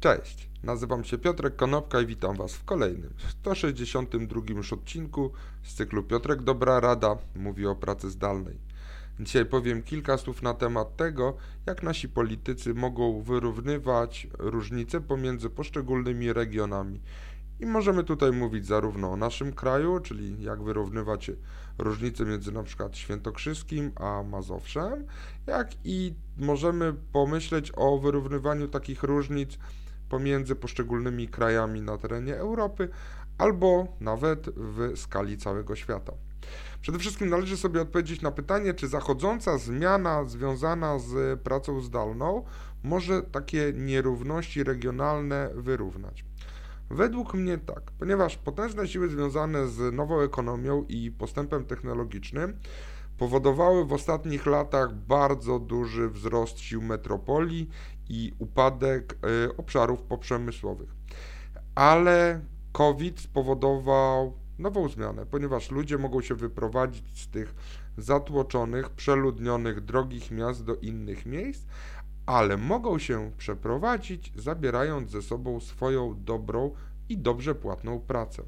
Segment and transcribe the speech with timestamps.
[0.00, 6.02] Cześć, nazywam się Piotrek Konopka i witam Was w kolejnym 162 już odcinku z cyklu
[6.02, 8.58] Piotrek Dobra Rada mówi o pracy zdalnej.
[9.20, 11.36] Dzisiaj powiem kilka słów na temat tego,
[11.66, 17.00] jak nasi politycy mogą wyrównywać różnice pomiędzy poszczególnymi regionami.
[17.60, 21.30] I możemy tutaj mówić zarówno o naszym kraju, czyli jak wyrównywać
[21.78, 25.06] różnice między przykład Świętokrzyskim a Mazowszem,
[25.46, 29.58] jak i możemy pomyśleć o wyrównywaniu takich różnic
[30.08, 32.88] pomiędzy poszczególnymi krajami na terenie Europy
[33.38, 36.12] albo nawet w skali całego świata.
[36.80, 42.44] Przede wszystkim należy sobie odpowiedzieć na pytanie, czy zachodząca zmiana związana z pracą zdalną
[42.82, 46.24] może takie nierówności regionalne wyrównać.
[46.90, 52.58] Według mnie tak, ponieważ potężne siły związane z nową ekonomią i postępem technologicznym
[53.18, 57.68] powodowały w ostatnich latach bardzo duży wzrost sił metropolii
[58.08, 60.90] i upadek y, obszarów poprzemysłowych.
[61.74, 62.40] Ale
[62.72, 67.54] COVID spowodował nową zmianę, ponieważ ludzie mogą się wyprowadzić z tych
[67.98, 71.66] zatłoczonych, przeludnionych, drogich miast do innych miejsc,
[72.26, 76.70] ale mogą się przeprowadzić, zabierając ze sobą swoją dobrą
[77.08, 78.42] i dobrze płatną pracę.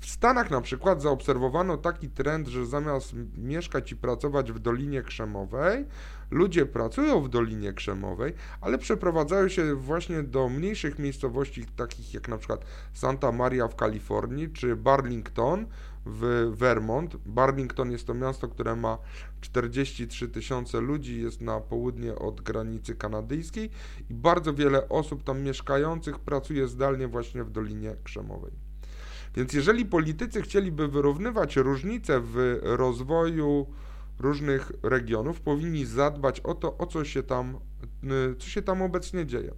[0.00, 5.84] W Stanach na przykład zaobserwowano taki trend, że zamiast mieszkać i pracować w Dolinie Krzemowej,
[6.30, 12.38] ludzie pracują w Dolinie Krzemowej, ale przeprowadzają się właśnie do mniejszych miejscowości, takich jak na
[12.38, 15.66] przykład Santa Maria w Kalifornii czy Burlington
[16.06, 17.16] w Vermont.
[17.16, 18.98] Burlington jest to miasto, które ma
[19.40, 23.70] 43 tysiące ludzi, jest na południe od granicy kanadyjskiej
[24.10, 28.63] i bardzo wiele osób tam mieszkających pracuje zdalnie właśnie w Dolinie Krzemowej.
[29.36, 33.66] Więc jeżeli politycy chcieliby wyrównywać różnice w rozwoju
[34.18, 37.58] różnych regionów, powinni zadbać o to, o co się tam,
[38.32, 39.54] y, co się tam obecnie dzieje.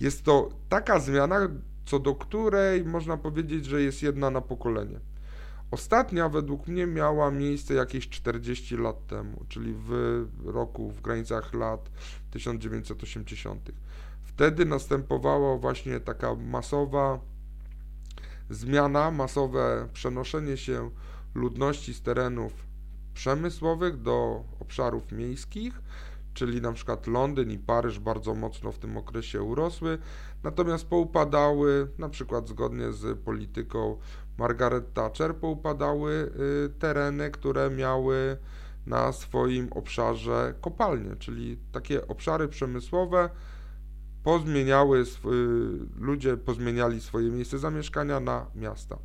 [0.00, 1.48] Jest to taka zmiana,
[1.84, 5.00] co do której można powiedzieć, że jest jedna na pokolenie.
[5.70, 11.90] Ostatnia według mnie miała miejsce jakieś 40 lat temu, czyli w roku, w granicach lat
[12.30, 13.70] 1980.
[14.22, 17.20] Wtedy następowała właśnie taka masowa
[18.50, 20.90] zmiana, masowe przenoszenie się
[21.34, 22.52] ludności z terenów
[23.14, 25.82] przemysłowych do obszarów miejskich,
[26.34, 29.98] czyli na przykład Londyn i Paryż bardzo mocno w tym okresie urosły,
[30.42, 33.98] natomiast poupadały, na przykład zgodnie z polityką
[34.38, 36.32] Margaret Thatcher, poupadały
[36.66, 38.36] y, tereny, które miały
[38.86, 43.30] na swoim obszarze kopalnie, czyli takie obszary przemysłowe,
[44.28, 45.04] pozmieniały,
[45.98, 48.98] ludzie pozmieniali swoje miejsce zamieszkania na miasta.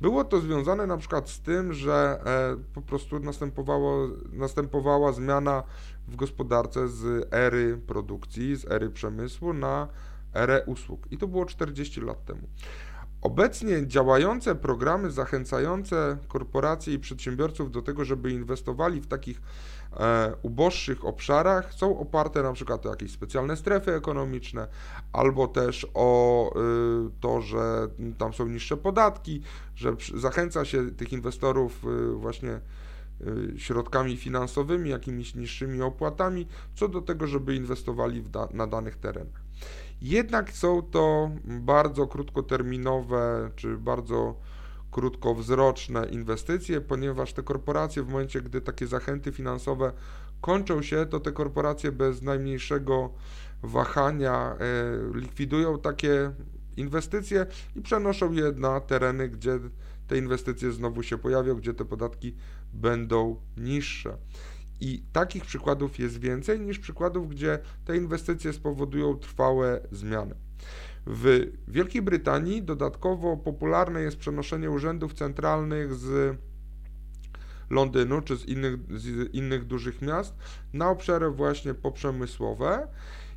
[0.00, 5.62] Było to związane na przykład z tym, że e, po prostu następowało, następowała zmiana
[6.08, 9.88] w gospodarce z ery produkcji, z ery przemysłu na
[10.34, 11.06] erę usług.
[11.12, 12.48] I to było 40 lat temu.
[13.22, 19.42] Obecnie działające programy zachęcające korporacje i przedsiębiorców do tego, żeby inwestowali w takich
[19.96, 24.68] e, uboższych obszarach, są oparte na przykład o jakieś specjalne strefy ekonomiczne,
[25.12, 27.88] albo też o y, to, że
[28.18, 29.42] tam są niższe podatki,
[29.76, 32.60] że zachęca się tych inwestorów y, właśnie
[33.56, 39.42] środkami finansowymi, jakimiś niższymi opłatami, co do tego, żeby inwestowali da na danych terenach.
[40.02, 44.34] Jednak są to bardzo krótkoterminowe czy bardzo
[44.90, 49.92] krótkowzroczne inwestycje, ponieważ te korporacje w momencie, gdy takie zachęty finansowe
[50.40, 53.10] kończą się, to te korporacje bez najmniejszego
[53.62, 56.32] wahania e, likwidują takie
[56.76, 59.58] inwestycje i przenoszą je na tereny, gdzie
[60.10, 62.34] te inwestycje znowu się pojawią, gdzie te podatki
[62.72, 64.16] będą niższe.
[64.80, 70.34] I takich przykładów jest więcej niż przykładów, gdzie te inwestycje spowodują trwałe zmiany.
[71.06, 76.36] W Wielkiej Brytanii dodatkowo popularne jest przenoszenie urzędów centralnych z
[77.70, 80.34] Londynu czy z innych, z innych dużych miast
[80.72, 82.88] na obszary właśnie poprzemysłowe.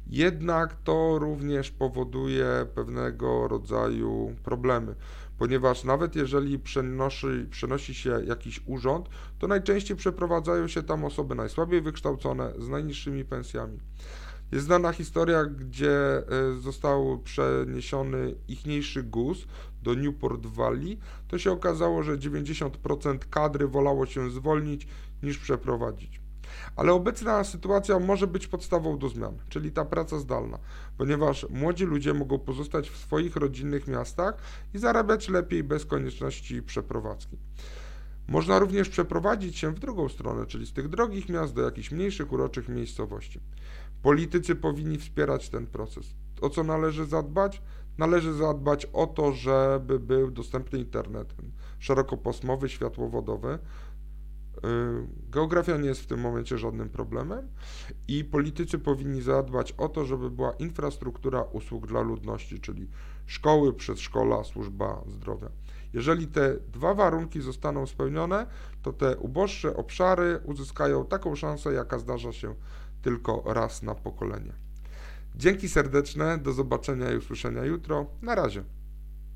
[0.07, 4.95] Jednak to również powoduje pewnego rodzaju problemy
[5.37, 11.81] ponieważ nawet jeżeli przenosi, przenosi się jakiś urząd, to najczęściej przeprowadzają się tam osoby najsłabiej
[11.81, 13.79] wykształcone, z najniższymi pensjami.
[14.51, 16.23] Jest znana historia, gdzie e,
[16.59, 19.45] został przeniesiony ichniejszy GUS
[19.83, 20.99] do Newport Valley.
[21.27, 24.87] To się okazało, że 90% kadry wolało się zwolnić
[25.23, 26.22] niż przeprowadzić.
[26.75, 30.59] Ale obecna sytuacja może być podstawą do zmian, czyli ta praca zdalna,
[30.97, 34.37] ponieważ młodzi ludzie mogą pozostać w swoich rodzinnych miastach
[34.73, 37.37] i zarabiać lepiej bez konieczności przeprowadzki.
[38.27, 42.31] Można również przeprowadzić się w drugą stronę, czyli z tych drogich miast do jakichś mniejszych,
[42.31, 43.39] uroczych miejscowości.
[44.01, 46.15] Politycy powinni wspierać ten proces.
[46.41, 47.61] o co należy zadbać?
[47.97, 51.35] Należy zadbać o to, żeby był dostępny internet
[51.79, 53.59] szerokopasmowy, światłowodowy.
[54.57, 54.59] Y,
[55.31, 57.47] geografia nie jest w tym momencie żadnym problemem
[58.07, 62.87] i politycy powinni zadbać o to, żeby była infrastruktura usług dla ludności, czyli
[63.25, 65.49] szkoły, przedszkola, służba zdrowia.
[65.93, 68.47] Jeżeli te dwa warunki zostaną spełnione,
[68.81, 72.55] to te uboższe obszary uzyskają taką szansę, jaka zdarza się
[73.01, 74.53] tylko raz na pokolenie.
[75.35, 78.05] Dzięki serdeczne, do zobaczenia i usłyszenia jutro.
[78.21, 78.63] Na razie.